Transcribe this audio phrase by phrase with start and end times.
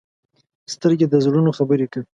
[0.73, 2.05] سترګې د زړونو خبرې کوي